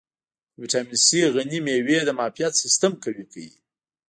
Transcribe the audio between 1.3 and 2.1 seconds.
غني مېوې د